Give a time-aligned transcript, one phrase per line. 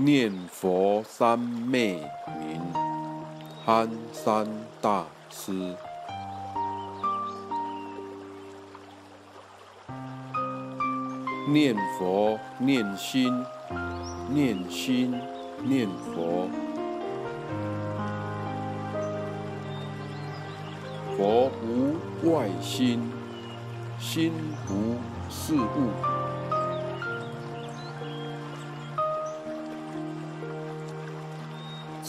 [0.00, 2.00] 念佛三昧
[2.40, 2.60] 云，
[3.66, 4.46] 憨山
[4.80, 5.74] 大师。
[11.48, 13.44] 念佛念心，
[14.30, 15.20] 念心
[15.64, 16.48] 念佛。
[21.16, 21.96] 佛无
[22.32, 23.02] 外心，
[23.98, 24.32] 心
[24.70, 24.96] 无
[25.28, 26.17] 事物。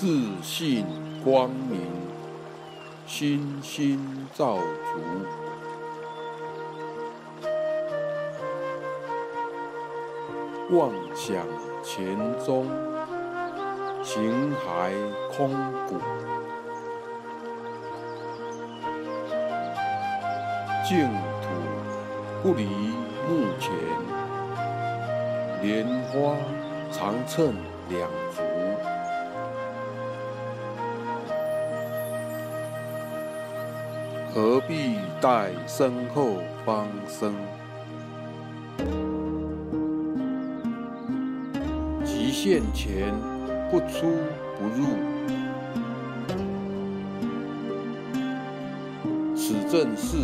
[0.02, 0.08] 自
[0.42, 0.86] 信
[1.26, 1.82] 光明，
[3.06, 4.00] 心心
[4.34, 4.64] 照足。
[10.70, 11.46] 妄想
[11.84, 12.66] 前踪，
[14.02, 14.94] 情骸
[15.36, 15.50] 空
[15.86, 15.98] 谷。
[20.88, 21.10] 净
[21.42, 21.50] 土
[22.42, 22.64] 不离
[23.28, 23.74] 目前，
[25.62, 26.38] 莲花
[26.90, 27.54] 常衬
[27.90, 28.49] 两足。
[34.34, 37.34] 何必待身后方生？
[42.06, 43.14] 极限前
[43.72, 44.08] 不出
[44.58, 44.86] 不入，
[49.36, 50.18] 此正是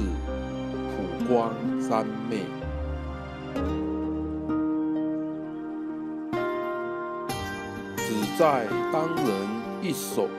[0.91, 2.45] 普光三昧。
[7.97, 9.25] 只在当人
[9.81, 10.29] 一手